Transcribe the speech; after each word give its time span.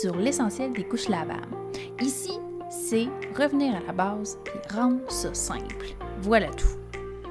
sur 0.00 0.16
l'essentiel 0.16 0.72
des 0.72 0.88
couches 0.88 1.08
lavables. 1.08 1.54
Ici, 2.00 2.32
c'est 2.70 3.04
revenir 3.36 3.76
à 3.76 3.80
la 3.80 3.92
base 3.92 4.38
et 4.46 4.72
rendre 4.72 5.10
ça 5.10 5.34
simple. 5.34 5.94
Voilà 6.20 6.48
tout. 6.54 6.78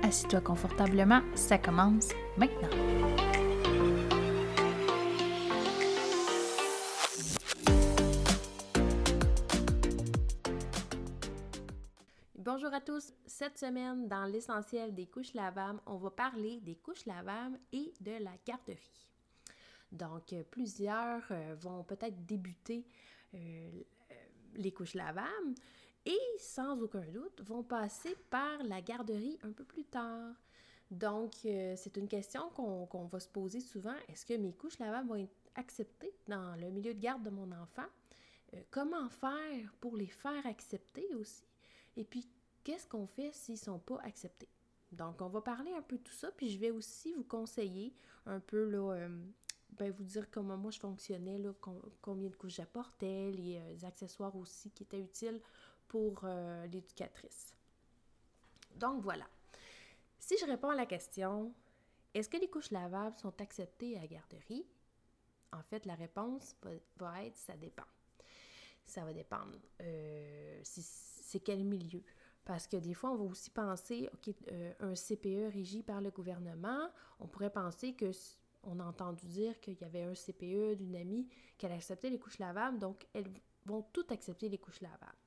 Assis-toi 0.03 0.41
confortablement, 0.41 1.21
ça 1.33 1.57
commence 1.57 2.09
maintenant. 2.37 2.69
Bonjour 12.35 12.71
à 12.71 12.81
tous. 12.81 13.13
Cette 13.25 13.57
semaine, 13.57 14.07
dans 14.07 14.25
l'essentiel 14.25 14.93
des 14.93 15.07
couches 15.07 15.33
lavables, 15.33 15.79
on 15.87 15.97
va 15.97 16.11
parler 16.11 16.59
des 16.61 16.75
couches 16.75 17.07
lavables 17.07 17.57
et 17.73 17.91
de 17.99 18.23
la 18.23 18.31
garderie. 18.45 19.08
Donc, 19.91 20.33
euh, 20.33 20.43
plusieurs 20.49 21.23
euh, 21.31 21.55
vont 21.59 21.83
peut-être 21.83 22.25
débuter 22.25 22.85
euh, 23.33 23.81
les 24.55 24.71
couches 24.71 24.93
lavables 24.93 25.55
et, 26.05 26.19
sans 26.37 26.79
aucun 26.81 27.07
doute, 27.11 27.41
vont 27.41 27.63
passer 27.63 28.15
par 28.29 28.63
la 28.63 28.81
garderie 28.81 29.39
un 29.43 29.51
peu 29.51 29.63
plus 29.63 29.85
tard. 29.85 30.33
Donc, 30.91 31.33
c'est 31.43 31.97
une 31.97 32.07
question 32.07 32.49
qu'on 32.49 33.05
va 33.05 33.19
se 33.19 33.27
poser 33.27 33.59
souvent. 33.59 33.93
Est-ce 34.07 34.25
que 34.25 34.33
mes 34.33 34.53
couches 34.53 34.79
lavables 34.79 35.07
vont 35.07 35.17
être 35.17 35.35
acceptées 35.53 36.11
dans 36.27 36.55
le 36.59 36.71
milieu 36.71 36.95
de 36.95 36.99
garde 36.99 37.21
de 37.21 37.29
mon 37.29 37.51
enfant? 37.51 37.85
comment 38.71 39.07
faire 39.09 39.71
pour 39.79 39.95
les 39.95 40.07
faire 40.07 40.43
accepter 40.47 41.13
aussi? 41.13 41.43
Et 41.95 42.03
puis, 42.03 42.27
qu'est-ce 42.63 42.87
qu'on 42.87 43.05
fait 43.05 43.31
s'ils 43.33 43.53
ne 43.53 43.59
sont 43.59 43.77
pas 43.77 43.99
acceptés? 44.03 44.47
Donc, 44.91 45.21
on 45.21 45.27
va 45.27 45.41
parler 45.41 45.71
un 45.77 45.83
peu 45.83 45.97
de 45.99 46.03
tout 46.03 46.13
ça, 46.13 46.31
puis 46.31 46.49
je 46.49 46.57
vais 46.57 46.71
aussi 46.71 47.13
vous 47.13 47.23
conseiller 47.23 47.93
un 48.25 48.39
peu 48.39 48.63
là, 48.63 49.07
ben, 49.79 49.91
vous 49.91 50.03
dire 50.03 50.29
comment 50.29 50.57
moi 50.57 50.71
je 50.71 50.79
fonctionnais, 50.79 51.37
là, 51.37 51.53
combien 52.01 52.29
de 52.29 52.35
couches 52.35 52.55
j'apportais, 52.55 53.31
les, 53.31 53.57
euh, 53.57 53.87
accessoires 53.87 54.35
aussi 54.35 54.69
qui 54.71 54.83
étaient 54.83 54.99
utiles 54.99 55.41
pour 55.87 56.19
euh, 56.25 56.67
l'éducatrice. 56.67 57.55
Donc 58.75 59.01
voilà. 59.01 59.25
Si 60.19 60.37
je 60.37 60.45
réponds 60.45 60.69
à 60.69 60.75
la 60.75 60.85
question, 60.85 61.53
est-ce 62.13 62.27
que 62.27 62.35
les 62.35 62.49
couches 62.49 62.71
lavables 62.71 63.17
sont 63.17 63.41
acceptées 63.41 63.97
à 63.97 64.01
la 64.01 64.07
garderie? 64.07 64.65
En 65.53 65.63
fait, 65.63 65.85
la 65.85 65.95
réponse 65.95 66.55
va, 66.97 67.23
être 67.23 67.37
ça 67.37 67.55
dépend. 67.55 67.87
Ça 68.85 69.05
va 69.05 69.13
dépendre. 69.13 69.57
Euh, 69.81 70.59
c'est 70.63 71.39
quel 71.39 71.63
milieu. 71.63 72.03
Parce 72.43 72.67
que 72.67 72.77
des 72.77 72.93
fois, 72.93 73.11
on 73.11 73.15
va 73.15 73.23
aussi 73.23 73.49
penser, 73.49 74.09
OK, 74.13 74.35
un 74.79 74.93
CPE 74.93 75.53
régi 75.53 75.83
par 75.83 76.01
le 76.01 76.11
gouvernement, 76.11 76.89
on 77.19 77.27
pourrait 77.27 77.51
penser 77.51 77.93
que 77.93 78.11
on 78.63 78.79
a 78.79 78.83
entendu 78.83 79.25
dire 79.25 79.59
qu'il 79.59 79.77
y 79.79 79.83
avait 79.83 80.03
un 80.03 80.13
CPE 80.13 80.75
d'une 80.75 80.95
amie 80.95 81.27
qu'elle 81.57 81.71
acceptait 81.71 82.09
les 82.09 82.19
couches 82.19 82.39
lavables, 82.39 82.79
donc 82.79 83.07
elles 83.13 83.31
vont 83.65 83.83
toutes 83.93 84.11
accepter 84.11 84.49
les 84.49 84.57
couches 84.57 84.81
lavables. 84.81 85.17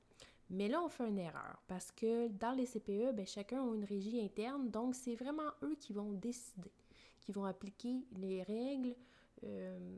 Mais 0.49 0.67
là, 0.67 0.81
on 0.83 0.89
fait 0.89 1.07
une 1.07 1.17
erreur 1.17 1.61
parce 1.67 1.91
que 1.91 2.27
dans 2.27 2.51
les 2.51 2.65
CPE, 2.65 3.13
ben, 3.13 3.25
chacun 3.25 3.63
a 3.63 3.75
une 3.75 3.85
régie 3.85 4.21
interne, 4.21 4.69
donc 4.69 4.95
c'est 4.95 5.15
vraiment 5.15 5.51
eux 5.63 5.75
qui 5.79 5.93
vont 5.93 6.11
décider, 6.13 6.71
qui 7.21 7.31
vont 7.31 7.45
appliquer 7.45 8.05
les 8.17 8.43
règles 8.43 8.95
euh, 9.43 9.97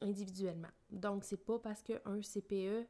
individuellement. 0.00 0.68
Donc, 0.90 1.24
c'est 1.24 1.42
pas 1.42 1.58
parce 1.58 1.82
qu'un 1.82 2.20
CPE 2.20 2.86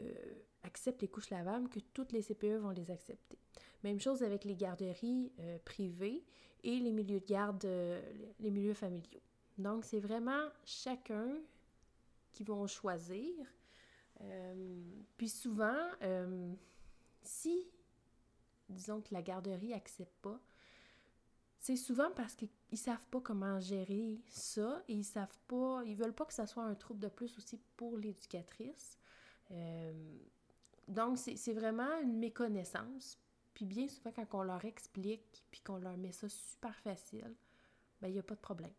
euh, 0.00 0.14
accepte 0.62 1.02
les 1.02 1.08
couches 1.08 1.30
lavables 1.30 1.68
que 1.68 1.80
toutes 1.92 2.12
les 2.12 2.22
CPE 2.22 2.58
vont 2.60 2.70
les 2.70 2.90
accepter. 2.90 3.38
Même 3.82 4.00
chose 4.00 4.22
avec 4.22 4.44
les 4.44 4.56
garderies 4.56 5.32
euh, 5.40 5.58
privées 5.64 6.24
et 6.62 6.78
les 6.78 6.92
milieux 6.92 7.20
de 7.20 7.26
garde, 7.26 7.64
euh, 7.64 8.00
les 8.38 8.50
milieux 8.50 8.74
familiaux. 8.74 9.22
Donc, 9.56 9.84
c'est 9.84 10.00
vraiment 10.00 10.48
chacun 10.64 11.38
qui 12.32 12.44
vont 12.44 12.66
choisir. 12.66 13.34
Euh, 14.20 14.82
puis 15.16 15.28
souvent, 15.28 15.78
si, 17.22 17.66
disons 18.68 19.00
que 19.00 19.12
la 19.12 19.22
garderie 19.22 19.70
n'accepte 19.70 20.16
pas, 20.20 20.38
c'est 21.58 21.76
souvent 21.76 22.10
parce 22.14 22.34
qu'ils 22.34 22.48
ne 22.72 22.76
savent 22.76 23.06
pas 23.10 23.20
comment 23.20 23.60
gérer 23.60 24.20
ça 24.28 24.82
et 24.88 24.94
ils 24.94 25.04
savent 25.04 25.38
pas, 25.46 25.82
ils 25.84 25.96
veulent 25.96 26.14
pas 26.14 26.24
que 26.24 26.32
ça 26.32 26.46
soit 26.46 26.64
un 26.64 26.74
trouble 26.74 27.00
de 27.00 27.08
plus 27.08 27.36
aussi 27.36 27.58
pour 27.76 27.96
l'éducatrice. 27.98 28.98
donc, 30.88 31.18
c'est 31.18 31.52
vraiment 31.52 31.98
une 32.02 32.18
méconnaissance. 32.18 33.18
Puis 33.60 33.66
bien 33.66 33.88
souvent, 33.88 34.10
quand 34.10 34.38
on 34.38 34.42
leur 34.42 34.64
explique, 34.64 35.44
puis 35.50 35.60
qu'on 35.60 35.76
leur 35.76 35.98
met 35.98 36.12
ça 36.12 36.30
super 36.30 36.74
facile, 36.76 37.34
ben 38.00 38.08
il 38.08 38.14
n'y 38.14 38.18
a 38.18 38.22
pas 38.22 38.34
de 38.34 38.40
problème. 38.40 38.72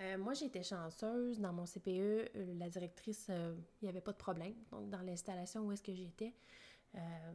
Euh, 0.00 0.18
moi, 0.18 0.34
j'étais 0.34 0.64
chanceuse. 0.64 1.38
Dans 1.38 1.52
mon 1.52 1.64
CPE, 1.64 1.88
euh, 1.88 2.28
la 2.58 2.68
directrice, 2.68 3.28
euh, 3.30 3.54
il 3.80 3.84
n'y 3.84 3.88
avait 3.88 4.00
pas 4.00 4.10
de 4.10 4.16
problème. 4.16 4.54
Donc, 4.72 4.90
dans 4.90 5.00
l'installation 5.02 5.60
où 5.64 5.70
est-ce 5.70 5.82
que 5.84 5.94
j'étais, 5.94 6.34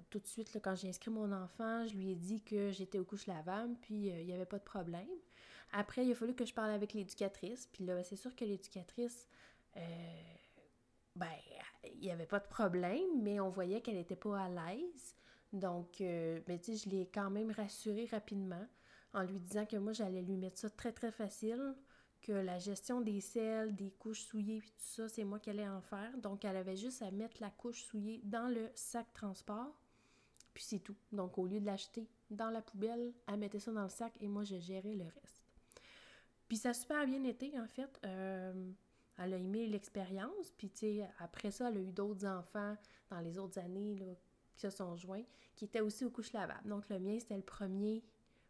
tout 0.09 0.19
de 0.19 0.27
suite, 0.27 0.59
quand 0.61 0.75
j'ai 0.75 0.89
inscrit 0.89 1.11
mon 1.11 1.31
enfant, 1.31 1.87
je 1.87 1.95
lui 1.95 2.11
ai 2.11 2.15
dit 2.15 2.41
que 2.41 2.71
j'étais 2.71 2.99
aux 2.99 3.05
couches 3.05 3.27
lavables, 3.27 3.75
puis 3.79 4.07
il 4.07 4.25
n'y 4.25 4.33
avait 4.33 4.45
pas 4.45 4.59
de 4.59 4.65
problème. 4.65 5.07
Après, 5.71 6.05
il 6.05 6.11
a 6.11 6.15
fallu 6.15 6.35
que 6.35 6.43
je 6.43 6.53
parle 6.53 6.71
avec 6.71 6.91
l'éducatrice. 6.91 7.69
Puis 7.71 7.85
là, 7.85 7.95
ben, 7.95 8.03
c'est 8.03 8.17
sûr 8.17 8.35
que 8.35 8.43
l'éducatrice, 8.43 9.29
ben, 11.15 11.31
il 11.85 12.01
n'y 12.01 12.11
avait 12.11 12.25
pas 12.25 12.39
de 12.39 12.47
problème, 12.47 13.21
mais 13.21 13.39
on 13.39 13.49
voyait 13.49 13.79
qu'elle 13.79 13.95
n'était 13.95 14.17
pas 14.17 14.37
à 14.37 14.49
l'aise. 14.49 15.15
Donc, 15.53 16.01
euh, 16.01 16.39
ben, 16.47 16.59
je 16.61 16.89
l'ai 16.89 17.07
quand 17.13 17.29
même 17.29 17.51
rassuré 17.51 18.07
rapidement 18.11 18.65
en 19.13 19.21
lui 19.21 19.39
disant 19.39 19.65
que 19.67 19.77
moi, 19.77 19.93
j'allais 19.93 20.23
lui 20.23 20.35
mettre 20.35 20.57
ça 20.57 20.69
très, 20.69 20.91
très 20.91 21.11
facile, 21.11 21.75
que 22.21 22.31
la 22.31 22.57
gestion 22.57 23.01
des 23.01 23.21
selles, 23.21 23.75
des 23.75 23.91
couches 23.91 24.23
souillées, 24.23 24.61
tout 24.61 24.73
ça, 24.77 25.07
c'est 25.07 25.23
moi 25.23 25.39
qui 25.39 25.51
allais 25.51 25.67
en 25.67 25.81
faire. 25.81 26.17
Donc, 26.17 26.43
elle 26.43 26.57
avait 26.57 26.75
juste 26.75 27.03
à 27.03 27.11
mettre 27.11 27.39
la 27.39 27.51
couche 27.51 27.83
souillée 27.83 28.21
dans 28.23 28.47
le 28.47 28.71
sac 28.73 29.13
transport, 29.13 29.77
puis 30.55 30.63
c'est 30.63 30.79
tout. 30.79 30.95
Donc, 31.11 31.37
au 31.37 31.45
lieu 31.45 31.59
de 31.59 31.65
l'acheter 31.65 32.09
dans 32.31 32.49
la 32.49 32.61
poubelle, 32.61 33.13
elle 33.27 33.37
mettait 33.37 33.59
ça 33.59 33.71
dans 33.71 33.83
le 33.83 33.89
sac 33.89 34.13
et 34.21 34.27
moi, 34.27 34.43
je 34.43 34.57
gérais 34.57 34.95
le 34.95 35.05
reste. 35.05 35.43
Puis 36.47 36.57
ça 36.57 36.69
a 36.69 36.73
super 36.73 37.05
bien 37.05 37.23
été, 37.25 37.59
en 37.59 37.67
fait. 37.67 37.99
Euh, 38.05 38.71
elle 39.19 39.33
a 39.33 39.37
aimé 39.37 39.67
l'expérience, 39.67 40.51
puis 40.57 40.71
après 41.19 41.51
ça, 41.51 41.69
elle 41.69 41.77
a 41.77 41.81
eu 41.81 41.91
d'autres 41.91 42.25
enfants 42.25 42.75
dans 43.11 43.19
les 43.19 43.37
autres 43.37 43.59
années, 43.59 43.95
là, 43.95 44.05
qui 44.53 44.61
se 44.61 44.69
sont 44.69 44.95
joints, 44.95 45.23
qui 45.55 45.65
étaient 45.65 45.81
aussi 45.81 46.05
aux 46.05 46.09
couches 46.09 46.33
lavables. 46.33 46.67
Donc, 46.67 46.89
le 46.89 46.99
mien, 46.99 47.17
c'était 47.19 47.35
le 47.35 47.43
premier 47.43 48.03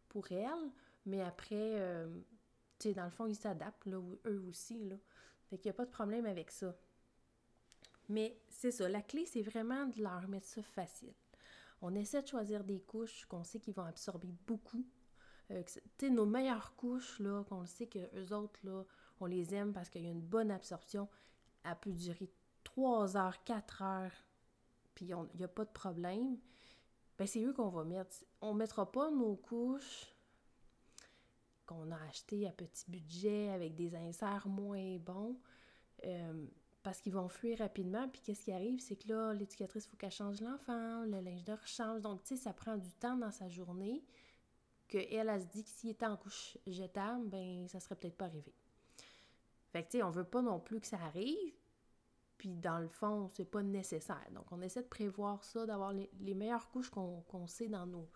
pour 0.08 0.30
elle, 0.30 0.70
mais 1.06 1.20
après, 1.22 1.80
euh, 1.80 2.08
tu 2.78 2.88
sais, 2.88 2.94
dans 2.94 3.04
le 3.04 3.10
fond, 3.10 3.26
ils 3.26 3.34
s'adaptent, 3.34 3.86
là, 3.86 4.00
eux 4.26 4.44
aussi, 4.48 4.84
là. 4.84 4.96
Fait 5.50 5.58
qu'il 5.58 5.68
n'y 5.70 5.74
a 5.74 5.76
pas 5.76 5.84
de 5.84 5.90
problème 5.90 6.26
avec 6.26 6.50
ça. 6.50 6.74
Mais 8.08 8.38
c'est 8.48 8.70
ça, 8.70 8.88
la 8.88 9.02
clé, 9.02 9.26
c'est 9.26 9.42
vraiment 9.42 9.86
de 9.86 10.02
leur 10.02 10.28
mettre 10.28 10.46
ça 10.46 10.62
facile. 10.62 11.14
On 11.82 11.94
essaie 11.94 12.22
de 12.22 12.26
choisir 12.26 12.64
des 12.64 12.80
couches 12.80 13.26
qu'on 13.26 13.44
sait 13.44 13.60
qu'ils 13.60 13.74
vont 13.74 13.84
absorber 13.84 14.32
beaucoup. 14.46 14.84
Euh, 15.50 15.62
tu 15.62 15.80
sais, 15.98 16.10
nos 16.10 16.26
meilleures 16.26 16.74
couches, 16.76 17.18
là, 17.20 17.44
qu'on 17.44 17.66
sait 17.66 17.86
qu'eux 17.86 18.32
autres, 18.32 18.60
là, 18.62 18.84
on 19.20 19.26
les 19.26 19.54
aime 19.54 19.72
parce 19.72 19.90
qu'il 19.90 20.02
y 20.02 20.06
a 20.06 20.10
une 20.10 20.20
bonne 20.20 20.50
absorption. 20.50 21.08
Elle 21.64 21.76
peut 21.76 21.92
durer 21.92 22.30
3 22.62 23.16
heures, 23.16 23.42
4 23.44 23.82
heures 23.82 24.24
puis 24.94 25.06
il 25.06 25.36
n'y 25.36 25.44
a 25.44 25.48
pas 25.48 25.64
de 25.64 25.70
problème, 25.70 26.38
ben 27.18 27.26
c'est 27.26 27.42
eux 27.44 27.52
qu'on 27.52 27.68
va 27.68 27.84
mettre. 27.84 28.24
On 28.40 28.54
ne 28.54 28.58
mettra 28.58 28.90
pas 28.90 29.10
nos 29.10 29.36
couches 29.36 30.14
qu'on 31.66 31.90
a 31.90 31.96
achetées 32.08 32.46
à 32.46 32.52
petit 32.52 32.90
budget 32.90 33.50
avec 33.50 33.74
des 33.74 33.94
inserts 33.94 34.48
moins 34.48 34.98
bons 34.98 35.38
euh, 36.04 36.46
parce 36.82 37.00
qu'ils 37.00 37.14
vont 37.14 37.28
fuir 37.28 37.58
rapidement. 37.58 38.08
Puis 38.08 38.20
qu'est-ce 38.20 38.44
qui 38.44 38.52
arrive, 38.52 38.80
c'est 38.80 38.96
que 38.96 39.08
là, 39.08 39.32
l'éducatrice, 39.32 39.86
il 39.86 39.88
faut 39.88 39.96
qu'elle 39.96 40.10
change 40.10 40.40
l'enfant, 40.40 41.04
le 41.04 41.20
linge 41.20 41.44
de 41.44 41.52
rechange. 41.52 42.02
Donc, 42.02 42.22
tu 42.22 42.36
sais, 42.36 42.42
ça 42.42 42.52
prend 42.52 42.76
du 42.76 42.92
temps 42.92 43.16
dans 43.16 43.30
sa 43.30 43.48
journée 43.48 44.04
qu'elle, 44.88 45.28
elle, 45.28 45.40
se 45.40 45.46
dit 45.46 45.64
que 45.64 45.70
s'il 45.70 45.90
était 45.90 46.06
en 46.06 46.16
couche 46.16 46.58
jetable, 46.66 47.26
ben 47.28 47.66
ça 47.68 47.80
serait 47.80 47.96
peut-être 47.96 48.16
pas 48.16 48.26
arrivé. 48.26 48.54
Fait 49.72 49.82
que, 49.82 49.90
tu 49.90 49.98
sais, 49.98 50.02
on 50.02 50.10
veut 50.10 50.24
pas 50.24 50.42
non 50.42 50.60
plus 50.60 50.80
que 50.80 50.86
ça 50.86 50.98
arrive, 51.00 51.54
puis 52.44 52.52
dans 52.52 52.78
le 52.78 52.88
fond, 52.88 53.30
c'est 53.32 53.46
pas 53.46 53.62
nécessaire. 53.62 54.28
Donc, 54.34 54.52
on 54.52 54.60
essaie 54.60 54.82
de 54.82 54.88
prévoir 54.88 55.42
ça, 55.42 55.64
d'avoir 55.64 55.94
les, 55.94 56.34
meilleures 56.34 56.68
couches 56.68 56.90
qu'on 56.90 57.46
sait 57.46 57.68
dans 57.68 57.86
nos 57.86 58.06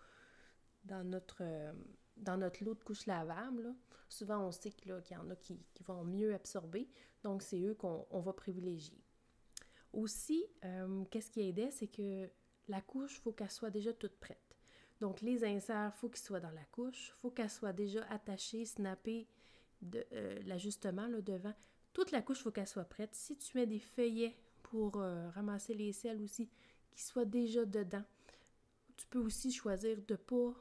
dans 0.83 1.03
notre 1.03 1.37
euh, 1.41 1.73
dans 2.15 2.37
notre 2.37 2.63
lot 2.63 2.75
de 2.75 2.83
couches 2.83 3.07
lavables. 3.07 3.73
Souvent, 4.07 4.45
on 4.45 4.51
sait 4.51 4.69
qu'il 4.69 4.91
y 4.91 5.15
en 5.15 5.29
a 5.31 5.35
qui, 5.35 5.59
vont 5.83 6.03
mieux 6.03 6.35
absorber. 6.35 6.87
Donc, 7.23 7.41
c'est 7.41 7.59
eux 7.59 7.73
qu'on 7.73 8.21
va 8.21 8.31
privilégier. 8.33 9.03
Aussi, 9.93 10.45
euh, 10.63 11.03
qu'est-ce 11.09 11.31
qui 11.31 11.41
aidait, 11.41 11.71
c'est 11.71 11.87
que 11.87 12.29
la 12.67 12.81
couche, 12.81 13.17
il 13.17 13.21
faut 13.21 13.31
qu'elle 13.31 13.49
soit 13.49 13.71
déjà 13.71 13.93
toute 13.93 14.19
prête. 14.19 14.55
Donc, 15.01 15.21
les 15.21 15.43
inserts, 15.43 15.91
il 15.95 15.97
faut 15.97 16.09
qu'ils 16.09 16.23
soient 16.23 16.39
dans 16.39 16.51
la 16.51 16.65
couche. 16.65 17.15
Il 17.17 17.19
faut 17.21 17.31
qu'elle 17.31 17.49
soit 17.49 17.73
déjà 17.73 18.03
attachée, 18.11 18.65
snappée 18.65 19.27
euh, 20.13 20.39
l'ajustement 20.45 21.07
devant. 21.07 21.55
Toute 21.93 22.11
la 22.11 22.21
couche, 22.21 22.39
il 22.39 22.43
faut 22.43 22.51
qu'elle 22.51 22.67
soit 22.67 22.85
prête. 22.85 23.13
Si 23.13 23.35
tu 23.35 23.57
mets 23.57 23.65
des 23.65 23.79
feuillets 23.79 24.35
pour 24.63 24.97
euh, 24.97 25.29
ramasser 25.31 25.73
les 25.73 25.91
selles 25.91 26.21
aussi, 26.21 26.49
qui 26.91 27.03
soient 27.03 27.25
déjà 27.25 27.65
dedans. 27.65 28.03
Tu 28.97 29.07
peux 29.07 29.19
aussi 29.19 29.51
choisir 29.51 29.97
de 29.97 30.13
ne 30.13 30.17
pas 30.17 30.53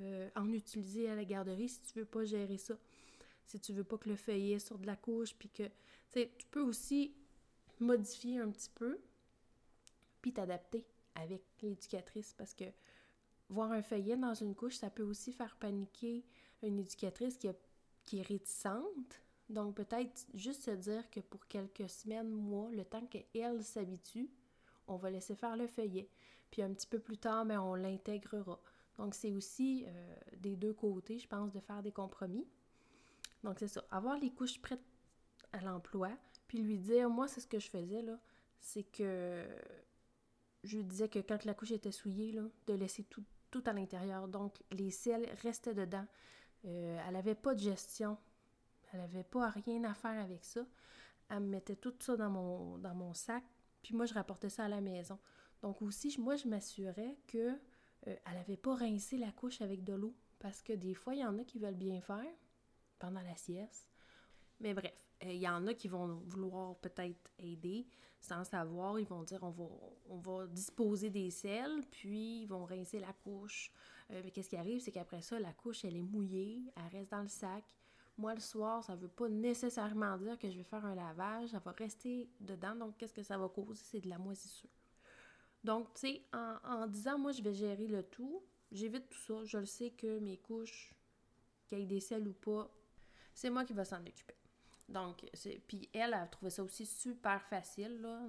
euh, 0.00 0.30
en 0.36 0.52
utiliser 0.52 1.10
à 1.10 1.14
la 1.14 1.24
garderie 1.24 1.68
si 1.68 1.82
tu 1.82 1.98
veux 1.98 2.04
pas 2.04 2.24
gérer 2.24 2.58
ça. 2.58 2.74
Si 3.46 3.60
tu 3.60 3.72
veux 3.72 3.84
pas 3.84 3.98
que 3.98 4.08
le 4.08 4.16
feuillet 4.16 4.58
sorte 4.58 4.82
de 4.82 4.86
la 4.86 4.96
couche, 4.96 5.34
puis 5.34 5.48
que... 5.48 5.64
Tu 6.12 6.46
peux 6.52 6.60
aussi 6.60 7.12
modifier 7.80 8.38
un 8.38 8.48
petit 8.50 8.70
peu, 8.72 9.00
puis 10.22 10.32
t'adapter 10.32 10.86
avec 11.16 11.42
l'éducatrice 11.60 12.34
parce 12.34 12.54
que 12.54 12.64
voir 13.48 13.72
un 13.72 13.82
feuillet 13.82 14.16
dans 14.16 14.34
une 14.34 14.54
couche, 14.54 14.76
ça 14.76 14.90
peut 14.90 15.02
aussi 15.02 15.32
faire 15.32 15.56
paniquer 15.56 16.24
une 16.62 16.78
éducatrice 16.78 17.36
qui, 17.36 17.48
qui 18.04 18.20
est 18.20 18.22
réticente. 18.22 19.20
Donc 19.48 19.74
peut-être 19.74 20.26
juste 20.34 20.62
se 20.62 20.70
dire 20.70 21.08
que 21.10 21.20
pour 21.20 21.46
quelques 21.46 21.88
semaines, 21.88 22.30
mois, 22.30 22.70
le 22.70 22.84
temps 22.84 23.06
qu'elle 23.06 23.62
s'habitue, 23.62 24.30
on 24.86 24.96
va 24.96 25.10
laisser 25.10 25.34
faire 25.34 25.56
le 25.56 25.66
feuillet. 25.66 26.08
Puis 26.50 26.62
un 26.62 26.72
petit 26.72 26.86
peu 26.86 26.98
plus 26.98 27.18
tard, 27.18 27.44
mais 27.44 27.56
on 27.56 27.74
l'intégrera. 27.74 28.60
Donc 28.96 29.14
c'est 29.14 29.32
aussi 29.32 29.84
euh, 29.86 30.16
des 30.38 30.56
deux 30.56 30.72
côtés, 30.72 31.18
je 31.18 31.26
pense, 31.26 31.52
de 31.52 31.60
faire 31.60 31.82
des 31.82 31.92
compromis. 31.92 32.46
Donc 33.42 33.58
c'est 33.58 33.68
ça, 33.68 33.84
avoir 33.90 34.18
les 34.18 34.30
couches 34.30 34.60
prêtes 34.60 34.84
à 35.52 35.60
l'emploi, 35.60 36.10
puis 36.48 36.58
lui 36.58 36.78
dire, 36.78 37.10
moi 37.10 37.28
c'est 37.28 37.40
ce 37.40 37.46
que 37.46 37.58
je 37.58 37.68
faisais 37.68 38.02
là, 38.02 38.18
c'est 38.60 38.84
que 38.84 39.46
je 40.64 40.78
lui 40.78 40.84
disais 40.84 41.08
que 41.08 41.18
quand 41.18 41.44
la 41.44 41.54
couche 41.54 41.72
était 41.72 41.92
souillée, 41.92 42.32
là, 42.32 42.42
de 42.66 42.74
laisser 42.74 43.04
tout, 43.04 43.24
tout 43.50 43.62
à 43.66 43.72
l'intérieur. 43.72 44.26
Donc, 44.28 44.62
les 44.72 44.90
selles 44.90 45.28
restaient 45.42 45.74
dedans. 45.74 46.06
Euh, 46.64 46.98
elle 47.06 47.12
n'avait 47.12 47.34
pas 47.34 47.54
de 47.54 47.60
gestion. 47.60 48.16
Elle 48.94 49.00
n'avait 49.00 49.24
pas 49.24 49.50
rien 49.50 49.82
à 49.82 49.92
faire 49.92 50.22
avec 50.22 50.44
ça. 50.44 50.64
Elle 51.28 51.40
me 51.40 51.48
mettait 51.48 51.74
tout 51.74 51.94
ça 51.98 52.16
dans 52.16 52.30
mon, 52.30 53.12
sac, 53.12 53.42
puis 53.82 53.92
moi, 53.92 54.06
je 54.06 54.14
rapportais 54.14 54.48
ça 54.48 54.66
à 54.66 54.68
la 54.68 54.80
maison. 54.80 55.18
Donc 55.62 55.82
aussi, 55.82 56.14
moi, 56.20 56.36
je 56.36 56.46
m'assurais 56.46 57.18
que 57.26 57.48
euh, 57.48 57.56
elle 58.04 58.34
n'avait 58.34 58.56
pas 58.56 58.76
rincé 58.76 59.18
la 59.18 59.32
couche 59.32 59.60
avec 59.60 59.82
de 59.82 59.94
l'eau. 59.94 60.14
Parce 60.38 60.62
que 60.62 60.72
des 60.72 60.94
fois, 60.94 61.14
il 61.14 61.22
y 61.22 61.24
en 61.24 61.36
a 61.38 61.44
qui 61.44 61.58
veulent 61.58 61.74
bien 61.74 62.00
faire 62.00 62.32
pendant 63.00 63.22
la 63.22 63.34
sieste. 63.34 63.88
Mais 64.60 64.74
bref, 64.74 64.94
euh, 65.24 65.32
il 65.32 65.40
y 65.40 65.48
en 65.48 65.66
a 65.66 65.74
qui 65.74 65.88
vont 65.88 66.20
vouloir 66.26 66.76
peut-être 66.76 67.32
aider 67.40 67.88
sans 68.20 68.44
savoir. 68.44 69.00
Ils 69.00 69.08
vont 69.08 69.24
dire 69.24 69.42
on 69.42 69.50
va, 69.50 69.64
on 70.08 70.18
va 70.18 70.46
disposer 70.46 71.10
des 71.10 71.30
selles, 71.30 71.82
puis 71.90 72.42
ils 72.42 72.46
vont 72.46 72.64
rincer 72.64 73.00
la 73.00 73.12
couche. 73.12 73.72
Euh, 74.12 74.20
mais 74.22 74.30
qu'est-ce 74.30 74.50
qui 74.50 74.56
arrive, 74.56 74.80
c'est 74.80 74.92
qu'après 74.92 75.22
ça, 75.22 75.40
la 75.40 75.52
couche, 75.52 75.84
elle 75.84 75.96
est 75.96 76.02
mouillée, 76.02 76.62
elle 76.76 76.98
reste 76.98 77.10
dans 77.10 77.22
le 77.22 77.28
sac. 77.28 77.64
Moi, 78.16 78.34
le 78.34 78.40
soir, 78.40 78.84
ça 78.84 78.94
ne 78.94 79.00
veut 79.00 79.08
pas 79.08 79.28
nécessairement 79.28 80.16
dire 80.18 80.38
que 80.38 80.48
je 80.48 80.56
vais 80.56 80.64
faire 80.64 80.84
un 80.84 80.94
lavage, 80.94 81.50
ça 81.50 81.58
va 81.58 81.72
rester 81.72 82.30
dedans. 82.40 82.74
Donc, 82.76 82.96
qu'est-ce 82.96 83.12
que 83.12 83.22
ça 83.22 83.36
va 83.36 83.48
causer? 83.48 83.82
C'est 83.84 84.00
de 84.00 84.08
la 84.08 84.18
moisissure. 84.18 84.70
Donc, 85.64 85.92
tu 85.94 86.00
sais, 86.00 86.22
en, 86.32 86.86
disant, 86.86 87.18
moi, 87.18 87.32
je 87.32 87.42
vais 87.42 87.54
gérer 87.54 87.88
le 87.88 88.02
tout, 88.02 88.42
j'évite 88.70 89.08
tout 89.08 89.18
ça. 89.18 89.44
Je 89.44 89.58
le 89.58 89.66
sais 89.66 89.90
que 89.90 90.18
mes 90.20 90.36
couches, 90.36 90.94
qu'il 91.68 91.80
y 91.80 91.86
des 91.86 92.00
selles 92.00 92.28
ou 92.28 92.34
pas, 92.34 92.70
c'est 93.34 93.50
moi 93.50 93.64
qui 93.64 93.72
vais 93.72 93.84
s'en 93.84 94.00
occuper. 94.00 94.34
Donc, 94.88 95.24
puis 95.66 95.88
elle, 95.92 96.14
a 96.14 96.26
trouvé 96.26 96.50
ça 96.50 96.62
aussi 96.62 96.84
super 96.84 97.42
facile, 97.42 98.00
là. 98.00 98.20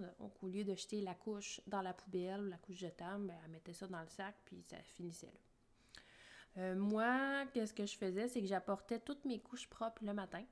Au 0.41 0.47
lieu 0.47 0.63
de 0.63 0.73
jeter 0.73 1.01
la 1.01 1.13
couche 1.13 1.59
dans 1.67 1.81
la 1.81 1.93
poubelle, 1.93 2.47
la 2.47 2.57
couche 2.57 2.77
jetable, 2.77 3.27
ben, 3.27 3.35
elle 3.43 3.51
mettait 3.51 3.73
ça 3.73 3.87
dans 3.87 4.01
le 4.01 4.07
sac, 4.07 4.35
puis 4.45 4.63
ça 4.63 4.81
finissait 4.81 5.27
là. 5.27 5.39
Euh, 6.57 6.75
moi, 6.75 7.45
qu'est-ce 7.53 7.73
que 7.73 7.85
je 7.85 7.97
faisais, 7.97 8.27
c'est 8.27 8.41
que 8.41 8.47
j'apportais 8.47 8.99
toutes 8.99 9.25
mes 9.25 9.39
couches 9.39 9.67
propres 9.67 10.03
le 10.05 10.13
matin 10.13 10.43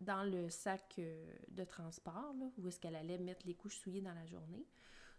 dans 0.00 0.22
le 0.22 0.48
sac 0.48 0.96
euh, 0.98 1.26
de 1.48 1.64
transport, 1.64 2.34
là, 2.38 2.46
où 2.58 2.68
est-ce 2.68 2.80
qu'elle 2.80 2.96
allait 2.96 3.18
mettre 3.18 3.46
les 3.46 3.54
couches 3.54 3.78
souillées 3.78 4.00
dans 4.00 4.14
la 4.14 4.26
journée. 4.26 4.66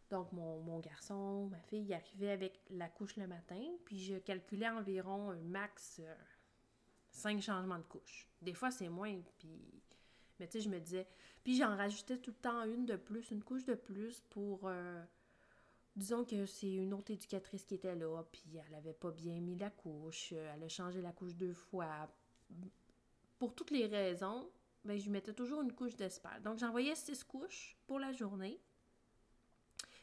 Donc, 0.10 0.31
mon, 0.31 0.80
garçon, 0.80 1.48
ma 1.48 1.62
fille, 1.62 1.83
il 1.83 1.94
arrivait 1.94 2.31
avec 2.31 2.60
la 2.71 2.89
couche 2.89 3.16
le 3.16 3.27
matin, 3.27 3.62
puis 3.86 4.00
je 4.00 4.16
calculais 4.16 4.69
environ 4.69 5.30
un 5.30 5.42
max 5.42 6.00
euh, 6.00 6.16
cinq 7.12 7.42
changements 7.42 7.77
de 7.77 7.83
couches. 7.83 8.27
Des 8.42 8.54
fois, 8.54 8.71
c'est 8.71 8.89
moins, 8.89 9.16
puis 9.38 9.50
mais 10.39 10.48
tu 10.48 10.57
sais, 10.57 10.63
je 10.63 10.69
me 10.69 10.80
disais. 10.80 11.06
Puis 11.44 11.57
j'en 11.57 11.75
rajoutais 11.75 12.18
tout 12.18 12.31
le 12.31 12.38
temps 12.38 12.63
une 12.63 12.86
de 12.86 12.95
plus, 12.95 13.30
une 13.31 13.44
couche 13.44 13.66
de 13.66 13.75
plus 13.75 14.21
pour. 14.30 14.71
Disons 15.95 16.24
que 16.24 16.45
c'est 16.45 16.71
une 16.71 16.94
autre 16.94 17.12
éducatrice 17.12 17.65
qui 17.65 17.75
était 17.75 17.95
là, 17.95 18.24
puis 18.31 18.44
elle 18.56 18.75
avait 18.75 18.94
pas 18.94 19.12
bien 19.12 19.39
mis 19.41 19.57
la 19.57 19.69
couche, 19.69 20.31
elle 20.31 20.63
a 20.63 20.69
changé 20.69 21.01
la 21.01 21.12
couche 21.12 21.36
deux 21.36 21.53
fois. 21.53 22.09
Pour 23.38 23.53
toutes 23.53 23.71
les 23.71 23.86
raisons, 23.86 24.50
ben, 24.86 24.97
je 24.97 25.09
mettais 25.09 25.33
toujours 25.33 25.62
une 25.62 25.74
couche 25.74 25.95
d'espère. 25.95 26.39
Donc 26.41 26.57
j'envoyais 26.57 26.95
six 26.95 27.24
couches 27.24 27.77
pour 27.86 28.00
la 28.00 28.12
journée. 28.13 28.62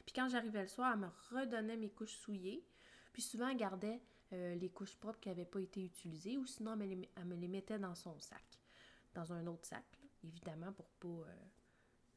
Puis 0.05 0.15
quand 0.15 0.29
j'arrivais 0.29 0.63
le 0.63 0.69
soir, 0.69 0.93
elle 0.95 1.01
me 1.01 1.09
redonnait 1.31 1.77
mes 1.77 1.91
couches 1.91 2.17
souillées. 2.17 2.65
Puis 3.13 3.23
souvent, 3.23 3.49
elle 3.49 3.57
gardait 3.57 4.03
euh, 4.33 4.55
les 4.55 4.71
couches 4.71 4.97
propres 4.97 5.19
qui 5.21 5.29
n'avaient 5.29 5.45
pas 5.45 5.61
été 5.61 5.85
utilisées, 5.85 6.37
ou 6.37 6.47
sinon, 6.47 6.73
elle 6.79 7.27
me, 7.27 7.35
les, 7.37 7.49
mettait 7.49 7.79
dans 7.79 7.95
son 7.95 8.19
sac, 8.21 8.61
dans 9.15 9.33
un 9.33 9.47
autre 9.47 9.67
sac 9.67 9.85
évidemment, 10.25 10.73
pour 10.73 10.89
pas 11.01 11.29
euh, 11.29 11.35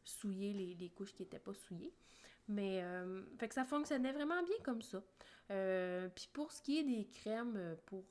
souiller 0.04 0.54
les, 0.54 0.90
couches 0.90 1.14
qui 1.14 1.24
n'étaient 1.24 1.40
pas 1.40 1.54
souillées. 1.54 1.94
Mais, 2.48 2.82
euh, 2.82 3.24
que 3.38 3.54
ça 3.54 3.66
fonctionnait 3.66 4.12
vraiment 4.12 4.42
bien 4.44 4.58
comme 4.64 4.82
ça. 4.82 5.04
Euh, 5.52 6.10
puis 6.10 6.30
pour 6.34 6.52
ce 6.52 6.62
qui 6.62 6.80
est 6.80 6.84
des 6.84 7.06
crèmes 7.06 7.78
pour 7.86 8.06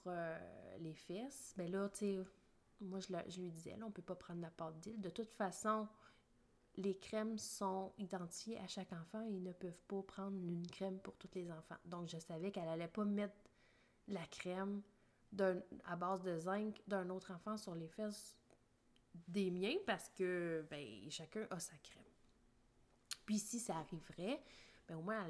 les 0.81 0.95
fesses, 0.95 1.55
ben 1.57 1.71
là, 1.71 1.89
tu 1.89 1.99
sais, 1.99 2.19
moi, 2.81 3.01
je, 3.01 3.41
lui 3.41 3.51
disais, 3.51 3.77
là, 3.77 3.87
on 3.87 3.91
peut 3.91 4.03
pas 4.03 4.15
prendre 4.15 4.41
la 4.41 4.51
pâte 4.51 4.79
d'île. 4.81 5.01
De 5.01 5.11
toute 5.11 5.33
façon, 5.33 5.89
les 6.77 6.97
crèmes 6.97 7.39
sont 7.39 7.93
identifiées 7.99 8.59
à 8.59 8.67
chaque 8.67 8.93
enfant 8.93 9.23
et 9.25 9.31
ils 9.31 9.43
ne 9.43 9.53
peuvent 9.53 9.83
pas 9.89 10.03
prendre 10.03 10.37
une 10.37 10.67
crème 10.67 10.99
pour 11.01 11.17
tous 11.17 11.31
les 11.35 11.51
enfants. 11.51 11.77
Donc, 11.85 12.09
je 12.09 12.19
savais 12.19 12.53
qu'elle 12.53 12.69
allait 12.69 12.89
pas 12.89 13.05
mettre 13.05 13.35
la 14.07 14.25
crème 14.27 14.83
à 15.85 15.97
base 15.97 16.23
de 16.23 16.39
zinc 16.39 16.81
d'un 16.87 17.11
autre 17.11 17.33
enfant 17.33 17.57
sur 17.57 17.75
les 17.75 17.89
fesses 17.89 18.38
des 19.27 19.51
miens 19.51 19.77
parce 19.87 20.09
que 20.11 20.67
ben, 20.71 20.87
chacun 21.11 21.47
a 21.51 21.59
sa 21.59 21.77
crème. 21.79 22.05
Puis 23.27 23.39
si 23.39 23.59
ça 23.59 23.77
arriverait, 23.77 24.43
ben, 24.89 24.97
au 24.97 25.03
moins, 25.03 25.27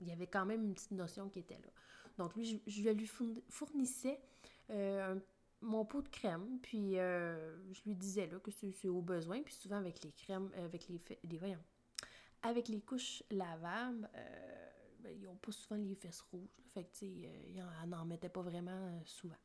il 0.00 0.08
y 0.08 0.12
avait 0.12 0.26
quand 0.26 0.46
même 0.46 0.62
une 0.62 0.74
petite 0.74 0.92
notion 0.92 1.28
qui 1.28 1.40
était 1.40 1.58
là. 1.58 1.70
Donc 2.18 2.34
lui, 2.36 2.62
je, 2.66 2.90
lui 2.90 3.10
fournissais 3.48 4.20
euh, 4.70 5.18
mon 5.60 5.84
pot 5.84 6.02
de 6.02 6.08
crème, 6.08 6.58
puis 6.62 6.98
euh, 6.98 7.56
je 7.72 7.82
lui 7.84 7.94
disais 7.94 8.26
là, 8.26 8.38
que 8.38 8.50
c'est 8.50 8.88
au 8.88 9.02
besoin, 9.02 9.42
puis 9.42 9.54
souvent 9.54 9.76
avec 9.76 10.02
les 10.04 10.12
crèmes, 10.12 10.50
avec 10.56 10.88
les, 10.88 11.00
les 11.24 11.56
avec 12.42 12.68
les 12.68 12.80
couches 12.80 13.22
lavables, 13.30 14.08
euh, 14.14 14.70
ben, 15.00 15.12
ils 15.16 15.24
n'ont 15.24 15.36
pas 15.36 15.52
souvent 15.52 15.80
les 15.80 15.94
fesses 15.94 16.20
rouges. 16.20 16.48
fait 16.72 16.84
que, 16.84 16.92
tu 16.92 16.98
sais, 16.98 17.06
ils 17.06 17.88
n'en 17.88 18.04
mettaient 18.04 18.28
pas 18.28 18.42
vraiment 18.42 19.02
souvent. 19.06 19.36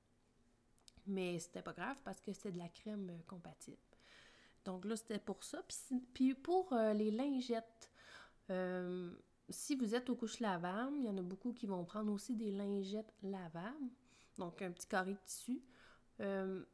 Mais 1.10 1.40
c'était 1.40 1.64
pas 1.64 1.74
grave 1.74 1.98
parce 2.06 2.22
que 2.22 2.32
c'était 2.32 2.52
de 2.52 2.60
la 2.60 2.70
crème 2.70 3.10
euh, 3.10 3.18
compatible. 3.28 3.78
Donc 4.64 4.86
là, 4.86 4.96
c'était 4.96 5.20
pour 5.20 5.44
ça. 5.44 5.64
Puis, 6.14 6.36
pour 6.36 6.72
euh, 6.72 6.94
les 6.94 7.10
lingettes, 7.10 7.90
euh, 8.52 9.12
si 9.50 9.76
vous 9.76 9.96
êtes 9.96 10.10
aux 10.12 10.16
couches 10.16 10.40
lavables, 10.40 10.96
il 10.98 11.06
y 11.06 11.10
en 11.10 11.18
a 11.18 11.24
beaucoup 11.24 11.52
qui 11.52 11.66
vont 11.66 11.84
prendre 11.84 12.12
aussi 12.14 12.36
des 12.36 12.52
lingettes 12.52 13.12
lavables. 13.24 13.90
Donc 14.38 14.62
un 14.62 14.72
petit 14.72 14.88
carré 14.88 15.14
de 15.14 15.20
tissu. 15.26 15.62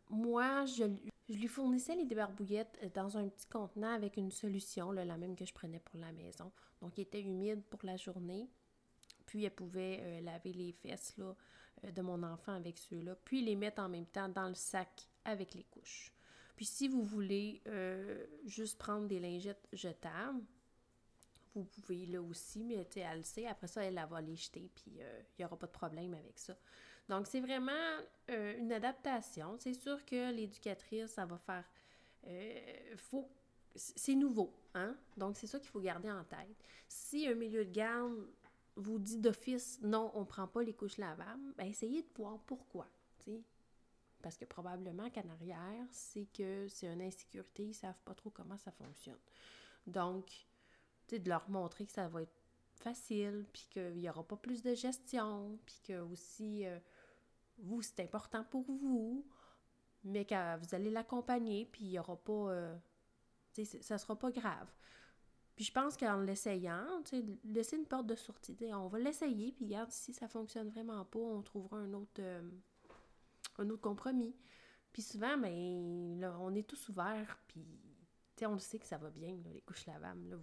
moi, 0.10 0.65
je, 0.65 0.84
lui 1.30 1.48
fournissais 1.48 1.96
les 1.96 2.06
débarbouillettes 2.06 2.92
dans 2.94 3.18
un 3.18 3.30
petit 3.30 3.48
contenant 3.48 3.94
avec 3.94 4.18
une 4.18 4.32
solution, 4.32 4.92
la 4.92 5.18
même 5.18 5.36
que 5.36 5.46
je 5.46 5.54
prenais 5.54 5.80
pour 5.80 5.98
la 5.98 6.12
maison. 6.12 6.51
Donc, 6.82 6.98
il 6.98 7.01
était 7.01 7.22
humide 7.22 7.63
pour 7.70 7.80
la 7.84 7.96
journée. 7.96 8.50
Puis, 9.25 9.46
elle 9.46 9.56
pouvait 9.56 10.22
laver 10.22 10.51
les 10.51 10.74
fesses 10.74 11.15
là, 11.18 11.34
de 11.84 12.01
mon 12.01 12.24
enfant 12.24 12.53
avec 12.53 12.77
ceux-là, 12.77 13.15
puis 13.24 13.44
les 13.44 13.55
mettre 13.55 13.82
en 13.82 13.89
même 13.89 14.05
temps 14.05 14.29
dans 14.29 14.48
le 14.48 14.55
sac 14.55 15.08
avec 15.24 15.53
les 15.53 15.63
couches. 15.63 16.12
Puis 16.55 16.65
si 16.65 16.88
vous 16.88 17.03
voulez 17.03 17.62
euh, 17.67 18.25
juste 18.46 18.77
prendre 18.77 19.08
des 19.08 19.20
lingettes 19.20 19.67
jetables, 19.74 20.41
vous 21.53 21.63
pouvez 21.63 22.05
là 22.05 22.22
aussi, 22.22 22.63
mais 22.63 22.88
elle 22.96 23.17
le 23.20 23.24
sait, 23.24 23.48
après 23.48 23.67
ça, 23.67 23.84
elle, 23.84 24.01
va 24.10 24.22
les 24.22 24.36
jeter, 24.36 24.70
puis 24.75 24.96
euh, 25.00 25.22
il 25.38 25.41
n'y 25.41 25.46
aura 25.46 25.58
pas 25.58 25.67
de 25.67 25.72
problème 25.72 26.13
avec 26.13 26.38
ça. 26.38 26.55
Donc, 27.08 27.27
c'est 27.27 27.39
vraiment 27.39 27.72
une 28.27 28.72
adaptation. 28.72 29.58
C'est 29.60 29.75
sûr 29.75 30.03
que 30.05 30.32
l'éducatrice, 30.32 31.12
ça 31.12 31.25
va 31.27 31.38
faire... 31.38 31.63
faut 32.98 33.29
c'est 33.75 34.15
nouveau, 34.15 34.53
hein? 34.74 34.96
Donc, 35.17 35.36
c'est 35.38 35.48
ça 35.48 35.60
qu'il 35.60 35.70
faut 35.70 35.82
garder 35.82 36.10
en 36.10 36.24
tête. 36.24 36.55
Si 36.88 37.27
un 37.27 37.36
milieu 37.36 37.65
de 37.65 37.72
garde 37.72 38.25
vous 38.75 39.00
dit 39.00 39.17
d'office 39.17 39.79
non, 39.82 40.12
on 40.13 40.22
ne 40.22 40.25
prend 40.25 40.48
pas 40.48 40.63
les 40.63 40.74
couches 40.74 40.98
lavables, 40.98 41.53
ben 41.58 41.67
essayez 41.67 42.01
de 42.01 42.10
voir 42.15 42.39
pourquoi. 42.39 42.88
Parce 44.22 44.38
que 44.38 44.46
probablement 44.46 45.10
qu'en 45.10 45.27
arrière, 45.29 45.86
c'est 45.91 46.25
que 46.34 46.67
c'est 46.67 46.91
une 46.91 47.01
insécurité, 47.01 47.63
ils 47.63 47.70
ne 47.70 47.74
savent 47.74 48.01
pas 48.03 48.15
trop 48.15 48.29
comment 48.29 48.58
ça 48.58 48.72
fonctionne. 48.72 49.20
Donc, 49.88 50.48
de 51.10 51.29
leur 51.29 51.48
montrer 51.50 51.86
que 51.86 51.91
ça 51.91 52.08
va 52.08 52.24
être 52.24 52.41
facile, 52.74 53.46
puis 53.53 53.67
qu'il 53.70 53.98
n'y 53.98 54.10
aura 54.10 54.24
pas 54.24 54.36
plus 54.36 54.63
de 54.63 54.74
gestion, 54.74 55.60
puis 55.65 55.79
que 55.84 56.01
aussi, 56.01 56.65
euh, 56.65 56.79
vous, 57.60 57.82
c'est 57.82 58.00
important 58.00 58.44
pour 58.46 58.63
vous, 58.63 59.25
mais 60.03 60.25
que 60.25 60.58
vous 60.58 60.75
allez 60.75 60.89
l'accompagner, 60.89 61.65
puis 61.65 61.86
il 61.86 61.89
n'y 61.91 62.00
aura 62.00 62.15
pas... 62.15 62.51
Euh, 62.51 62.75
ça 63.82 63.98
sera 63.98 64.17
pas 64.17 64.32
grave. 64.32 64.67
Puis 65.55 65.63
je 65.63 65.71
pense 65.71 65.95
qu'en 65.95 66.17
l'essayant, 66.17 66.85
tu 67.05 67.17
sais, 67.17 67.25
laisser 67.45 67.77
une 67.77 67.85
porte 67.85 68.07
de 68.07 68.15
sortie. 68.15 68.57
On 68.74 68.88
va 68.88 69.00
l'essayer, 69.00 69.53
puis 69.53 69.65
regarde, 69.65 69.91
si 69.91 70.13
ça 70.13 70.27
fonctionne 70.27 70.69
vraiment 70.69 71.05
pas, 71.05 71.19
on 71.19 71.41
trouvera 71.41 71.77
un 71.77 71.93
autre, 71.93 72.19
euh, 72.19 72.41
un 73.57 73.69
autre 73.69 73.81
compromis. 73.81 74.35
Puis 74.91 75.01
souvent, 75.01 75.38
ben, 75.38 76.19
là, 76.19 76.38
on 76.41 76.53
est 76.55 76.67
tous 76.67 76.89
ouverts, 76.89 77.38
puis 77.47 77.65
on 78.43 78.53
le 78.53 78.59
sait 78.59 78.79
que 78.79 78.85
ça 78.85 78.97
va 78.97 79.09
bien, 79.09 79.38
les 79.53 79.62
couches 79.62 79.85
lavables. 79.85 80.39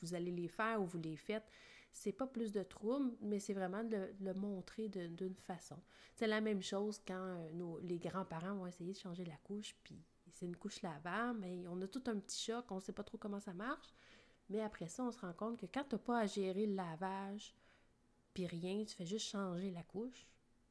vous, 0.00 0.14
allez 0.14 0.30
les 0.30 0.48
faire 0.48 0.80
ou 0.80 0.86
vous 0.86 0.98
les 0.98 1.16
faites. 1.16 1.50
C'est 1.92 2.12
pas 2.12 2.26
plus 2.26 2.52
de 2.52 2.62
trouble, 2.62 3.12
mais 3.20 3.40
c'est 3.40 3.52
vraiment 3.52 3.84
de, 3.84 4.14
le 4.20 4.32
montrer 4.32 4.88
d'une 4.88 5.34
façon. 5.34 5.76
C'est 6.14 6.28
la 6.28 6.40
même 6.40 6.62
chose 6.62 7.00
quand 7.06 7.14
euh, 7.14 7.52
nos, 7.52 7.78
les 7.80 7.98
grands-parents 7.98 8.54
vont 8.54 8.66
essayer 8.66 8.92
de 8.92 8.98
changer 8.98 9.24
la 9.24 9.36
couche, 9.38 9.74
puis 9.82 10.00
c'est 10.32 10.46
une 10.46 10.56
couche 10.56 10.80
lavable, 10.82 11.40
mais 11.40 11.66
on 11.68 11.80
a 11.82 11.88
tout 11.88 12.04
un 12.06 12.18
petit 12.18 12.38
choc, 12.38 12.70
on 12.70 12.80
sait 12.80 12.92
pas 12.92 13.02
trop 13.02 13.18
comment 13.18 13.40
ça 13.40 13.52
marche. 13.52 13.88
Mais 14.50 14.60
après 14.60 14.88
ça, 14.88 15.04
on 15.04 15.12
se 15.12 15.18
rend 15.20 15.32
compte 15.32 15.58
que 15.58 15.66
quand 15.66 15.84
tu 15.84 15.94
n'as 15.94 15.98
pas 16.00 16.18
à 16.20 16.26
gérer 16.26 16.66
le 16.66 16.74
lavage, 16.74 17.54
puis 18.34 18.46
rien, 18.46 18.84
tu 18.84 18.94
fais 18.94 19.06
juste 19.06 19.28
changer 19.28 19.70
la 19.70 19.82
couche, 19.84 20.28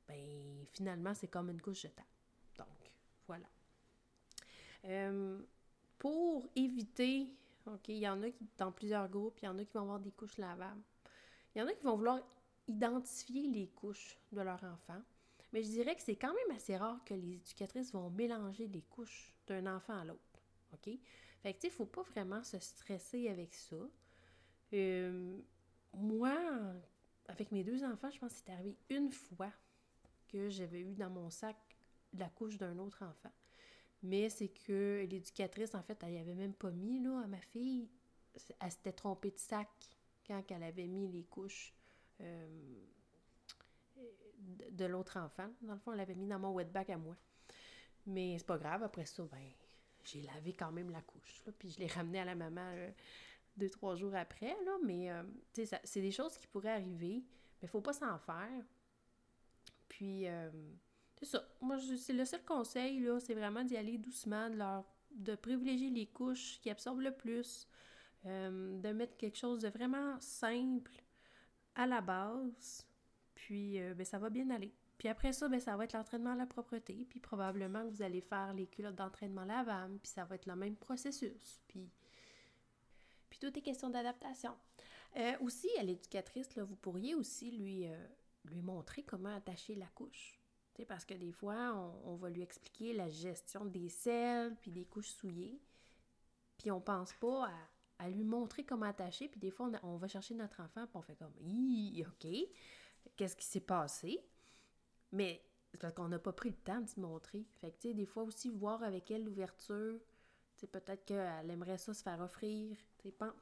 ben 0.08 0.66
finalement, 0.74 1.14
c'est 1.14 1.28
comme 1.28 1.50
une 1.50 1.62
couche 1.62 1.84
jetable. 1.84 2.08
Donc, 2.58 2.68
voilà. 3.26 3.46
Euh, 4.86 5.40
pour 5.98 6.50
éviter, 6.56 7.34
OK, 7.66 7.88
il 7.90 7.98
y 7.98 8.08
en 8.08 8.22
a 8.22 8.30
qui, 8.30 8.48
dans 8.58 8.72
plusieurs 8.72 9.08
groupes, 9.10 9.40
il 9.42 9.46
y 9.46 9.48
en 9.48 9.58
a 9.58 9.64
qui 9.64 9.74
vont 9.74 9.82
avoir 9.82 10.00
des 10.00 10.12
couches 10.12 10.38
lavables. 10.38 10.82
Il 11.56 11.60
y 11.60 11.62
en 11.62 11.68
a 11.68 11.74
qui 11.74 11.84
vont 11.84 11.96
vouloir 11.96 12.20
identifier 12.68 13.48
les 13.48 13.68
couches 13.68 14.18
de 14.32 14.42
leur 14.42 14.64
enfant. 14.64 15.02
Mais 15.52 15.64
je 15.64 15.70
dirais 15.70 15.96
que 15.96 16.02
c'est 16.02 16.16
quand 16.16 16.34
même 16.34 16.56
assez 16.56 16.78
rare 16.78 17.04
que 17.06 17.14
les 17.14 17.34
éducatrices 17.34 17.92
vont 17.92 18.10
mélanger 18.10 18.68
les 18.68 18.84
couches 18.84 19.34
d'un 19.48 19.66
enfant 19.76 19.98
à 19.98 20.06
l'autre. 20.06 20.44
OK? 20.74 20.94
Fait 21.42 21.54
que, 21.54 21.60
tu 21.60 21.68
sais, 21.68 21.74
faut 21.74 21.86
pas 21.86 22.04
vraiment 22.04 22.44
se 22.44 22.60
stresser 22.60 23.30
avec 23.30 23.54
ça. 23.54 23.78
Euh, 24.74 25.38
moi, 25.94 26.38
avec 27.28 27.52
mes 27.52 27.64
deux 27.64 27.84
enfants, 27.84 28.10
je 28.12 28.20
pense 28.20 28.34
que 28.34 28.40
c'est 28.46 28.52
arrivé 28.52 28.78
une 28.90 29.12
fois 29.12 29.52
que 30.28 30.50
j'avais 30.50 30.82
eu 30.82 30.96
dans 30.96 31.10
mon 31.10 31.30
sac 31.30 31.56
la 32.18 32.30
couche 32.30 32.58
d'un 32.58 32.78
autre 32.80 33.04
enfant. 33.04 33.32
Mais 34.02 34.30
c'est 34.30 34.50
que 34.50 35.06
l'éducatrice, 35.10 35.76
en 35.76 35.84
fait, 35.84 35.98
elle 36.04 36.12
n'y 36.12 36.20
avait 36.20 36.36
même 36.36 36.54
pas 36.54 36.72
mis, 36.72 37.02
là, 37.02 37.22
à 37.24 37.28
ma 37.28 37.42
fille. 37.42 37.90
Elle 38.60 38.72
s'était 38.72 38.94
trompée 38.94 39.32
de 39.32 39.38
sac 39.38 39.70
quand 40.26 40.42
elle 40.50 40.64
avait 40.64 40.88
mis 40.88 41.08
les 41.08 41.24
couches 41.24 41.74
euh, 42.22 42.48
de, 44.72 44.86
l'autre 44.86 45.18
enfant. 45.18 45.50
Dans 45.62 45.74
le 45.74 45.80
fond, 45.80 45.92
elle 45.92 45.98
l'avait 45.98 46.16
mis 46.16 46.28
dans 46.28 46.40
mon 46.40 46.54
wetback 46.54 46.90
à 46.92 46.98
moi. 46.98 47.16
Mais 48.06 48.38
c'est 48.38 48.48
pas 48.48 48.58
grave, 48.58 48.84
après 48.84 49.06
ça, 49.06 49.24
ben, 49.24 49.52
j'ai 50.04 50.22
lavé 50.22 50.54
quand 50.54 50.72
même 50.72 50.90
la 50.90 51.02
couche, 51.02 51.44
puis 51.58 51.70
je 51.70 51.80
l'ai 51.80 51.88
ramenée 51.88 52.20
à 52.20 52.26
la 52.26 52.36
maman 52.36 52.72
euh, 52.74 52.90
deux, 53.58 53.70
trois 53.70 53.96
jours 53.96 54.16
après, 54.16 54.56
là, 54.66 54.78
mais 54.84 55.12
euh, 55.12 55.24
c'est 55.84 56.02
des 56.02 56.12
choses 56.12 56.38
qui 56.38 56.48
pourraient 56.48 56.74
arriver, 56.74 57.24
mais 57.62 57.68
faut 57.68 57.82
pas 57.82 57.94
s'en 57.94 58.18
faire. 58.20 58.64
Puis, 59.88 60.28
euh, 60.28 60.50
c'est 61.18 61.26
ça. 61.26 61.44
Moi, 61.62 61.78
c'est 61.98 62.14
le 62.14 62.26
seul 62.26 62.44
conseil, 62.44 63.00
là, 63.02 63.20
c'est 63.20 63.34
vraiment 63.34 63.64
d'y 63.64 63.76
aller 63.76 63.98
doucement, 63.98 64.50
de 64.50 64.56
leur 64.56 64.86
de 65.12 65.34
privilégier 65.34 65.90
les 65.90 66.06
couches 66.06 66.60
qui 66.62 66.70
absorbent 66.70 67.02
le 67.02 67.12
plus, 67.12 67.68
de 68.24 68.92
mettre 68.92 69.18
quelque 69.18 69.38
chose 69.38 69.62
de 69.62 69.70
vraiment 69.70 70.20
simple 70.20 71.02
à 71.74 71.88
la 71.88 72.00
base, 72.00 72.86
puis 73.34 73.80
ben, 73.96 74.06
ça 74.06 74.20
va 74.20 74.30
bien 74.30 74.52
aller. 74.52 74.72
Puis 75.00 75.08
après 75.08 75.32
ça, 75.32 75.48
ben, 75.48 75.62
ça 75.62 75.78
va 75.78 75.86
être 75.86 75.94
l'entraînement 75.94 76.34
à 76.34 76.36
la 76.36 76.46
propreté. 76.46 77.08
Puis 77.10 77.22
probablement 77.22 77.84
que 77.84 77.90
vous 77.90 78.02
allez 78.02 78.20
faire 78.20 78.54
les 78.54 78.68
culottes 78.68 78.96
d'entraînement 78.96 79.46
lavables. 79.46 79.98
Puis 80.00 80.12
ça 80.12 80.26
va 80.26 80.36
être 80.36 80.46
le 80.46 80.58
même 80.58 80.76
processus. 80.76 81.62
Puis, 81.70 81.90
puis 83.30 83.40
tout 83.40 83.58
est 83.58 83.62
question 83.62 83.90
d'adaptation. 83.90 84.56
Euh, 85.16 85.38
aussi, 85.40 85.70
à 85.80 85.84
l'éducatrice, 85.84 86.50
vous 86.58 86.76
pourriez 86.76 87.16
aussi 87.16 87.50
lui, 87.50 87.88
euh, 87.88 88.08
lui 88.44 88.62
montrer 88.62 89.04
comment 89.04 89.34
attacher 89.34 89.74
la 89.74 89.88
couche. 89.88 90.38
parce 90.86 91.06
que 91.06 91.14
des 91.14 91.32
fois, 91.32 91.74
on, 92.04 92.16
va 92.16 92.30
lui 92.30 92.42
expliquer 92.42 92.94
la 92.94 93.10
gestion 93.10 93.66
des 93.66 93.88
selles 93.88 94.56
puis 94.62 94.72
des 94.72 94.84
couches 94.84 95.12
souillées. 95.12 95.62
Puis 96.58 96.72
on 96.72 96.82
pense 96.82 97.14
pas 97.14 97.50
à, 98.00 98.10
lui 98.10 98.26
montrer 98.26 98.66
comment 98.66 98.86
attacher. 98.86 99.30
Puis 99.30 99.40
des 99.40 99.52
fois, 99.52 99.72
on, 99.82 99.96
va 99.96 100.10
chercher 100.10 100.36
notre 100.36 100.60
enfant 100.62 100.86
puis 100.88 100.96
on 100.96 101.02
fait 101.02 101.16
comme 101.16 101.34
«OK, 102.02 102.28
qu'est-ce 103.16 103.38
qui 103.38 103.46
s'est 103.46 103.62
passé?» 103.62 104.22
Mais 105.12 105.42
c'est 105.72 105.78
parce 105.78 105.94
qu'on 105.94 106.08
n'a 106.08 106.20
pas 106.20 106.34
pris 106.34 106.50
le 106.50 106.56
temps 106.56 106.82
de 106.82 106.88
se 106.88 107.00
montrer. 107.00 107.46
Fait 107.62 107.72
que, 107.72 107.78
tu 107.78 107.90
sais, 107.90 107.94
des 107.94 108.06
fois 108.06 108.24
aussi, 108.24 108.50
voir 108.50 108.84
avec 108.84 109.12
elle 109.12 109.24
l'ouverture, 109.24 110.00
tu 110.56 110.62
sais, 110.62 110.68
peut-être 110.68 111.06
qu'elle 111.06 111.50
aimerait 111.50 111.78
ça 111.78 111.94
se 111.94 112.04
faire 112.04 112.20
offrir. 112.20 112.78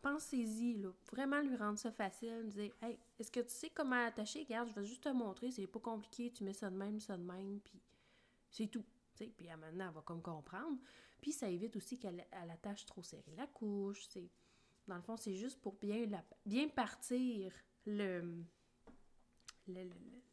Pensez-y, 0.01 0.75
là. 0.75 0.91
Vraiment 1.11 1.41
lui 1.41 1.55
rendre 1.55 1.79
ça 1.79 1.91
facile. 1.91 2.49
Dire, 2.49 2.73
hey, 2.81 2.99
est-ce 3.19 3.31
que 3.31 3.39
tu 3.39 3.49
sais 3.49 3.69
comment 3.69 4.05
attacher? 4.05 4.43
Regarde, 4.43 4.69
je 4.69 4.75
vais 4.75 4.85
juste 4.85 5.03
te 5.03 5.09
montrer, 5.09 5.51
c'est 5.51 5.67
pas 5.67 5.79
compliqué, 5.79 6.31
tu 6.31 6.43
mets 6.43 6.53
ça 6.53 6.69
de 6.69 6.75
même, 6.75 6.99
ça 6.99 7.17
de 7.17 7.23
même, 7.23 7.59
puis 7.61 7.81
c'est 8.49 8.67
tout. 8.67 8.85
Puis 9.15 9.47
maintenant, 9.47 9.87
elle 9.87 9.95
va 9.95 10.01
comme 10.01 10.21
comprendre. 10.21 10.77
Puis 11.21 11.31
ça 11.31 11.49
évite 11.49 11.75
aussi 11.75 11.97
qu'elle 11.97 12.23
attache 12.31 12.85
trop 12.85 13.01
serré 13.01 13.33
la 13.35 13.47
couche. 13.47 14.07
sais. 14.09 14.29
Dans 14.87 14.95
le 14.95 15.01
fond, 15.01 15.17
c'est 15.17 15.33
juste 15.33 15.59
pour 15.59 15.73
bien, 15.75 16.05
la, 16.05 16.23
bien 16.45 16.69
partir 16.69 17.51
le, 17.85 18.43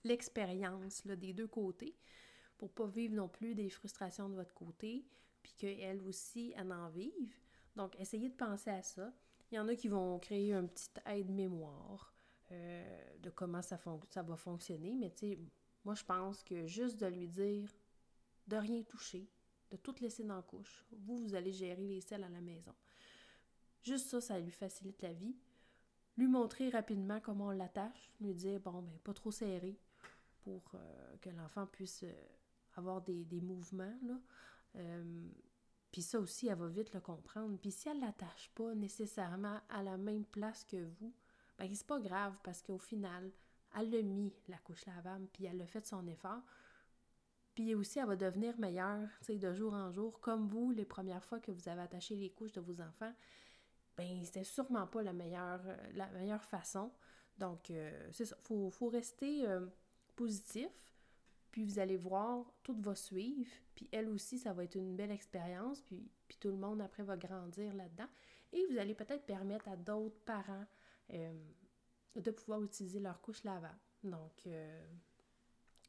l'expérience 0.04 1.06
des 1.06 1.32
deux 1.32 1.46
côtés 1.46 1.96
pour 2.58 2.70
pas 2.70 2.86
vivre 2.86 3.14
non 3.14 3.28
plus 3.28 3.54
des 3.54 3.68
frustrations 3.68 4.28
de 4.28 4.34
votre 4.34 4.54
côté, 4.54 5.04
puis 5.42 5.52
qu'elle 5.54 6.02
aussi, 6.02 6.54
elle 6.56 6.72
en 6.72 6.88
vive. 6.88 7.34
Donc, 7.76 7.98
essayez 7.98 8.28
de 8.28 8.34
penser 8.34 8.70
à 8.70 8.82
ça. 8.82 9.12
Il 9.50 9.56
y 9.56 9.58
en 9.58 9.68
a 9.68 9.74
qui 9.74 9.88
vont 9.88 10.18
créer 10.18 10.54
un 10.54 10.66
petit 10.66 10.90
aide-mémoire 11.06 12.14
euh, 12.52 13.18
de 13.18 13.30
comment 13.30 13.62
ça, 13.62 13.78
va 14.14 14.36
fonctionner, 14.36 14.94
mais 14.94 15.10
tu 15.10 15.38
moi, 15.84 15.94
je 15.94 16.04
pense 16.04 16.42
que 16.42 16.66
juste 16.66 16.98
de 16.98 17.06
lui 17.06 17.28
dire 17.28 17.70
de 18.46 18.56
rien 18.56 18.82
toucher, 18.84 19.28
de 19.70 19.76
tout 19.76 19.94
laisser 20.00 20.24
dans 20.24 20.36
la 20.36 20.42
couche, 20.42 20.86
vous, 20.92 21.18
vous 21.18 21.34
allez 21.34 21.52
gérer 21.52 21.86
les 21.86 22.00
selles 22.00 22.24
à 22.24 22.28
la 22.28 22.40
maison. 22.40 22.74
Juste 23.82 24.08
ça, 24.08 24.20
ça 24.20 24.38
lui 24.38 24.50
facilite 24.50 25.02
la 25.02 25.12
vie 25.12 25.36
lui 26.16 26.26
montrer 26.26 26.68
rapidement 26.68 27.20
comment 27.20 27.48
on 27.48 27.50
l'attache, 27.50 28.12
lui 28.20 28.34
dire, 28.34 28.60
bon, 28.60 28.82
ben, 28.82 28.98
pas 29.02 29.14
trop 29.14 29.30
serré 29.30 29.78
pour 30.44 30.62
euh, 30.74 31.16
que 31.20 31.30
l'enfant 31.30 31.66
puisse 31.66 32.04
euh, 32.04 32.12
avoir 32.74 33.00
des, 33.00 33.40
mouvements, 33.40 33.96
là. 34.02 34.20
Euh, 34.76 35.28
puis 35.90 36.02
ça 36.02 36.20
aussi, 36.20 36.48
elle 36.48 36.58
va 36.58 36.68
vite 36.68 36.92
le 36.92 37.00
comprendre. 37.00 37.56
Puis 37.58 37.70
si 37.70 37.88
elle 37.88 37.98
ne 37.98 38.06
l'attache 38.06 38.50
pas 38.54 38.74
nécessairement 38.74 39.60
à 39.68 39.82
la 39.82 39.96
même 39.96 40.24
place 40.24 40.64
que 40.64 40.84
vous, 40.84 41.14
ben 41.56 41.72
c'est 41.72 41.86
pas 41.86 42.00
grave 42.00 42.38
parce 42.42 42.62
qu'au 42.62 42.78
final, 42.78 43.30
elle 43.78 43.90
l'a 43.90 44.02
mis, 44.02 44.32
la 44.48 44.58
couche 44.58 44.84
lavable, 44.86 45.28
puis 45.32 45.44
elle 45.44 45.62
a 45.62 45.66
fait 45.66 45.86
son 45.86 46.04
effort. 46.08 46.42
Puis 47.54 47.76
aussi, 47.76 48.00
elle 48.00 48.06
va 48.06 48.16
devenir 48.16 48.58
meilleure, 48.58 49.08
de 49.28 49.54
jour 49.54 49.72
en 49.72 49.92
jour, 49.92 50.20
comme 50.20 50.48
vous, 50.48 50.72
les 50.72 50.84
premières 50.84 51.24
fois 51.24 51.38
que 51.38 51.52
vous 51.52 51.68
avez 51.68 51.82
attaché 51.82 52.16
les 52.16 52.30
couches 52.30 52.52
de 52.52 52.60
vos 52.60 52.80
enfants 52.80 53.14
ben 53.96 54.24
c'était 54.24 54.42
sûrement 54.42 54.88
pas 54.88 55.04
la 55.04 55.12
meilleure, 55.12 55.62
la 55.92 56.08
meilleure 56.10 56.42
façon. 56.42 56.90
Donc, 57.38 57.72
c'est 58.10 58.24
ça. 58.24 58.36
Il 58.50 58.72
faut, 58.72 58.88
rester 58.88 59.46
positif. 60.14 60.70
Puis 61.50 61.64
vous 61.64 61.78
allez 61.78 61.96
voir, 61.96 62.52
tout 62.62 62.76
va 62.80 62.94
suivre. 62.94 63.50
Puis 63.74 63.88
elle 63.92 64.08
aussi, 64.08 64.38
ça 64.38 64.52
va 64.52 64.64
être 64.64 64.74
une 64.74 64.96
belle 64.96 65.12
expérience. 65.12 65.82
Puis, 65.82 66.10
puis 66.26 66.36
tout 66.38 66.48
le 66.48 66.56
monde 66.56 66.80
après 66.80 67.02
va 67.02 67.16
grandir 67.16 67.72
là-dedans. 67.74 68.08
Et 68.52 68.64
vous 68.66 68.78
allez 68.78 68.94
peut-être 68.94 69.24
permettre 69.24 69.68
à 69.68 69.76
d'autres 69.76 70.18
parents 70.24 70.66
de 71.10 72.30
pouvoir 72.30 72.62
utiliser 72.62 73.00
leur 73.00 73.20
couche 73.20 73.44
lavable. 73.44 73.78
Donc, 74.02 74.48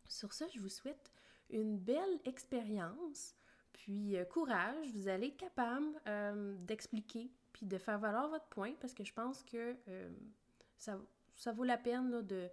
sur 0.07 0.33
ça, 0.33 0.47
je 0.47 0.59
vous 0.59 0.69
souhaite 0.69 1.11
une 1.49 1.77
belle 1.77 2.19
expérience. 2.25 3.35
Puis 3.73 4.15
courage, 4.29 4.91
vous 4.93 5.07
allez 5.07 5.27
être 5.27 5.37
capable 5.37 6.65
d'expliquer 6.65 7.31
puis 7.55 7.65
de 7.65 7.77
faire 7.77 7.99
valoir 7.99 8.27
votre 8.27 8.47
point, 8.47 8.73
parce 8.81 8.93
que 8.93 9.05
je 9.05 9.13
pense 9.13 9.41
que 9.43 9.77
euh, 9.87 10.09
ça, 10.77 11.51
vaut 11.53 11.63
la 11.63 11.77
peine 11.77 12.21
de, 12.21 12.49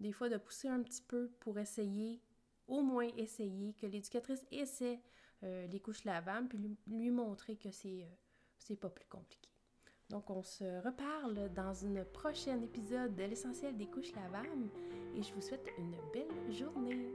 des 0.00 0.12
fois 0.12 0.28
de 0.28 0.36
pousser 0.36 0.68
un 0.68 0.82
petit 0.82 1.02
peu 1.02 1.30
pour 1.40 1.58
essayer, 1.58 2.20
au 2.66 2.82
moins 2.82 3.08
essayer, 3.16 3.74
que 3.74 3.86
l'éducatrice 3.86 4.44
essaie 4.50 5.00
euh, 5.42 5.66
les 5.66 5.80
couches 5.80 6.04
lavables, 6.04 6.48
puis 6.48 6.76
lui, 6.86 7.10
montrer 7.10 7.56
que 7.56 7.70
c'est 7.70 8.06
euh, 8.70 8.76
pas 8.76 8.88
plus 8.88 9.06
compliqué. 9.06 9.50
Donc, 10.10 10.30
on 10.30 10.42
se 10.42 10.64
reparle 10.84 11.52
dans 11.54 11.74
une 11.74 12.04
prochaine 12.04 12.62
épisode 12.62 13.14
de 13.14 13.24
l'essentiel 13.24 13.76
des 13.76 13.86
couches 13.86 14.14
lavables 14.14 14.68
et 15.16 15.22
je 15.22 15.32
vous 15.34 15.40
souhaite 15.40 15.66
une 15.78 15.96
belle 16.12 16.52
journée. 16.52 17.08